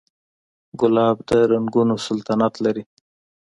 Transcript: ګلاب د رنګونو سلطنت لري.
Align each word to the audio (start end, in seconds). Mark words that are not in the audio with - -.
ګلاب 0.79 1.17
د 1.27 1.29
رنګونو 1.51 1.95
سلطنت 2.07 2.53
لري. 2.65 2.83